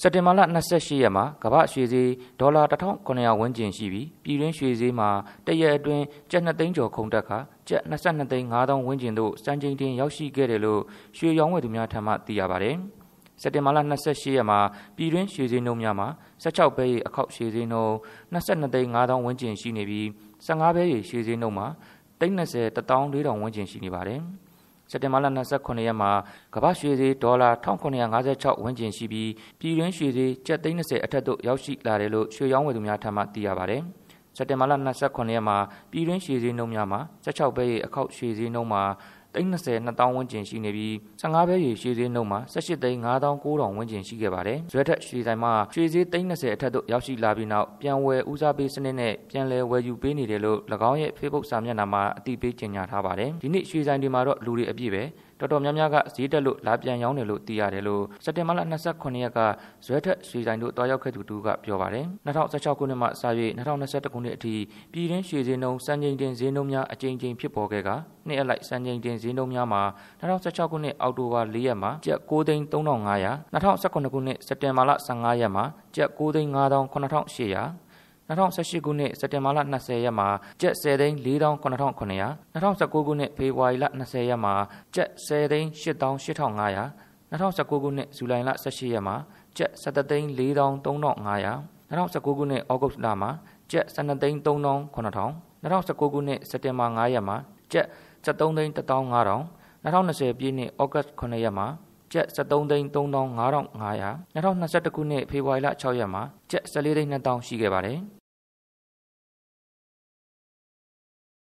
[0.00, 0.40] စက်တင်ဘာလ
[0.72, 2.62] 28ရက်မှာကမ္ဘာရွှေဈေးဒေါ်လာ
[3.02, 5.08] 1900ဝန်းကျင်ရှိပြီးပြည်တွင်းရွှေဈေးမှာ
[5.46, 10.82] တရက်အတွင်းကျပ်2သိန်းကျော်ခုန်တက်ခါကျပ်22သိန်း5000ဝန်းကျင်သို့စံချိန်တင်ရောက်ရှိခဲ့တယ်လို့
[11.16, 12.76] ရွှေရောင်းဝယ်သူများထံမှသိရပါတယ်။
[13.40, 14.58] စက်တင်ဘာလ28ရက်မှာ
[14.96, 16.08] ပြည်တွင်းရွှေဈေးနှုန်းများမှာ
[16.42, 17.94] 16ဘဲရီအခောက်ရွှေဈေးနှုန်း
[18.34, 20.06] 22သိန်း5000ဝန်းကျင်ရှိနေပြီး
[20.46, 21.66] 15ဘဲရီရွှေဈေးနှုန်းမှာ
[22.20, 24.20] 330 14000ဝန်းကျင်ရှိနေပါတယ်။
[24.90, 25.26] စက်တင်ဘာလ
[25.56, 26.10] 29ရက်မှာ
[26.54, 27.50] ကမ္ဘာရွှေဈေးဒေါ်လာ
[28.14, 29.30] 1956ဝန်းကျင်ရှိပြီး
[29.60, 33.82] ပြည်တွင်းရွှေဈေးကျပ်သိန်း30အထက်သို့ရောက်ရှိလာတယ်လို့ရွှေရောင်းဝယ်သူများထံမှသိရပါတယ်။
[34.36, 35.56] စက်တင်ဘာလ29ရက်မှာ
[35.90, 38.82] ပြည်တွင်းရွှေဈေးနှုန်းများမှာ16ဘဲရဲ့အခောက်ရွှေဈေးနှုန်းမှာ
[39.34, 50.58] 330 2000ဝန်းကျင်ရှိနေပြီး15ဘဲရေရွှေဈေးနှုန်းမှာ18သိန်း9900ဝန်းကျင်ရှိခဲ့ပါတယ်။ဇွဲထက်ရွှေဆိုင်မှာရွှေဈေး330အထက်သို့ရောက်ရှိလာပြီးနောက်ပြန်ဝယ်ဦးစားပေးစနစ်နဲ့ပြန်လည်ဝယ်ယူပေးနေတယ်လို့၎
[50.90, 55.02] င်းရဲ့ Facebook စာမျက်နှာမှာအသိပေးကြေညာထားပါတယ်။ဒီနေ့ရွှေဆိုင်တွေမှာတော့လူတွေအပြည့်ပဲ
[55.44, 59.38] တော်တော်များများကဈေးတက်လို့လာပြန်ရောင်းတယ်လို့သိရတယ်လို့စက်တင်ဘာလ29ရက်က
[59.84, 63.10] ဇွဲထက်ရွှေဆိုင်တို့တွားရောက်ခဲ့သူတူကပြောပါတယ်2016ခုနှစ်မှစ၍
[63.58, 64.54] 2021ခုနှစ်အထိ
[64.92, 67.88] ပြည်တွင်းရွှေဈေးနှုန်းစံချိန်တင်ဈေးနှုန်းများအကြိမ်ကြိမ်ဖြစ်ပေါ်ခဲ့က
[68.28, 69.82] နှစ်အလိုက်စံချိန်တင်ဈေးနှုန်းများမှာ
[70.20, 75.64] 2016ခုနှစ်အောက်တိုဘာ4ရက်မှာကျပ်6သိန်း3500 2019ခုနှစ်စက်တင်ဘာလ15ရက်မှာ
[75.96, 77.83] ကျပ်6သိန်း9800
[78.28, 80.28] 2018ခုနှစ်စက်တင်ဘာလ20ရက်မှာ
[80.60, 84.54] ကျပ်10သိန်း49,900 2019ခုနှစ်ဖေဖော်ဝါရီလ20ရက်မှာ
[84.94, 89.14] ကျပ်10သိန်း88,500 2019ခုနှစ်ဇူလိုင်လ18ရက်မှာ
[89.56, 93.30] ကျပ်17သိန်း43,500 2019ခုနှစ်ဩဂုတ်လမှာ
[93.70, 97.36] ကျပ်12သိန်း39,000 2019ခုနှစ်စက်တင်ဘာ9ရက်မှာ
[97.72, 97.86] ကျပ်
[98.24, 99.40] 73သိန်း15,000
[99.84, 101.66] 2020ပြည့်နှစ်ဩဂတ်9ရက်မှာ
[102.12, 103.58] ကျပ်73သိန်း35,500
[104.36, 107.98] 2021ခုနှစ်ဖေဖော်ဝါရီလ6ရက်မှာကျပ်14သိန်း2000ရှိခဲ့ပါတယ်